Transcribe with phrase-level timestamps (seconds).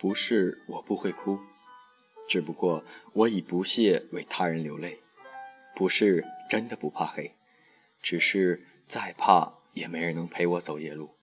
[0.00, 1.38] 不是我不会哭，
[2.26, 5.02] 只不过我已不屑为他人流泪；
[5.76, 7.36] 不是真的不怕黑，
[8.02, 11.16] 只是再怕也没人能陪我走夜路，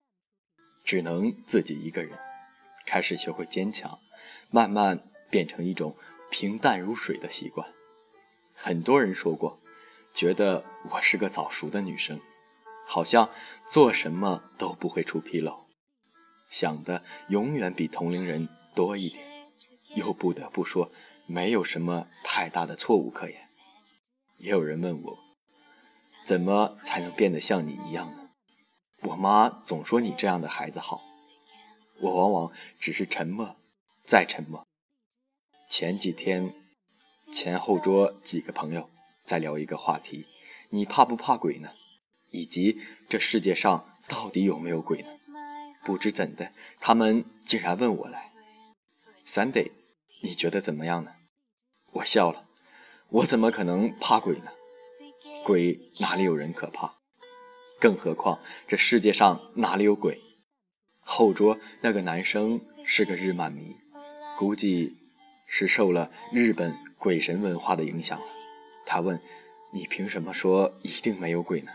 [0.84, 2.17] 只能自己一个人。
[2.85, 3.99] 开始学会坚强，
[4.51, 5.97] 慢慢变成一种
[6.29, 7.73] 平淡如水的习惯。
[8.54, 9.59] 很多人说过，
[10.13, 12.21] 觉得我是个早熟的女生，
[12.88, 13.29] 好像
[13.69, 15.67] 做什么都不会出纰漏，
[16.49, 19.27] 想的永远比同龄人多一点。
[19.95, 20.91] 又不得不说，
[21.26, 23.49] 没有什么太大的错误可言。
[24.38, 25.17] 也有人问我，
[26.23, 28.29] 怎么才能变得像你一样呢？
[29.01, 31.01] 我妈总说你这样的孩子好。
[31.99, 33.57] 我往往只是沉默，
[34.05, 34.65] 再沉默。
[35.67, 36.54] 前几天，
[37.31, 38.90] 前后桌几个朋友
[39.23, 40.26] 在聊一个话题：
[40.70, 41.71] 你怕不怕鬼呢？
[42.31, 45.09] 以及这世界上到底有没有鬼呢？
[45.84, 48.34] 不知怎的，他们竟然问我来
[49.26, 49.71] ：“Sunday，
[50.21, 51.12] 你觉得怎么样呢？”
[51.93, 52.46] 我笑了，
[53.10, 54.51] 我怎么可能怕鬼呢？
[55.46, 56.96] 鬼哪里有人可怕？
[57.79, 60.21] 更何况这世界上哪里有鬼？
[60.99, 63.77] 后桌那个男生是个日漫迷，
[64.38, 64.97] 估计
[65.46, 68.28] 是受了日本鬼神文化的影响了。
[68.85, 69.22] 他问
[69.72, 71.72] ：“你凭什么说一定没有鬼呢？”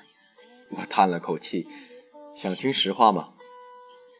[0.77, 1.67] 我叹了口气
[2.34, 3.34] ：“想听实话吗？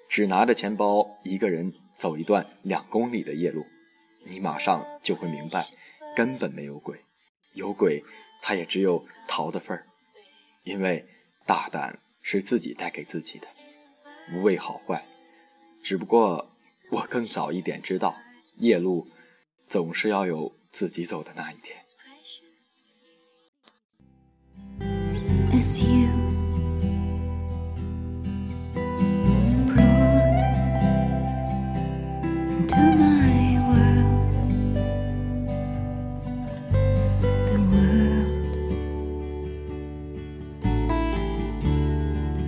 [0.09, 3.67] 只拿着钱包一个人走一段两公里的夜路，
[4.27, 5.67] 你马上就会明白，
[6.15, 7.01] 根本没有鬼。
[7.55, 8.05] 有鬼，
[8.43, 9.87] 他也只有逃的份儿。
[10.65, 11.09] 因为
[11.47, 13.49] 大胆是自己带给自己的。”
[14.33, 15.05] 无畏好坏，
[15.83, 16.55] 只不过
[16.91, 18.17] 我更早一点知道，
[18.57, 19.09] 夜路
[19.67, 21.77] 总是要有自己走的那一天。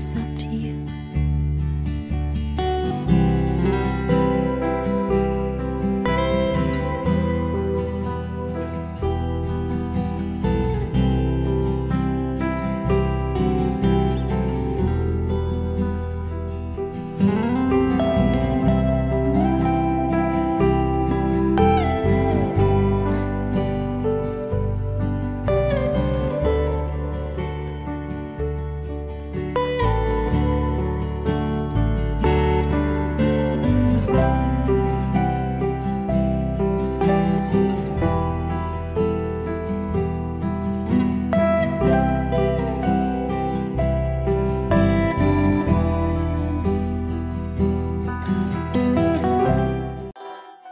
[0.05, 0.34] myself.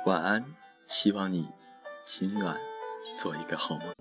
[0.04, 0.44] 晚安，
[0.84, 1.48] 希望你
[2.04, 2.58] 今晚
[3.16, 3.94] 做一个好梦。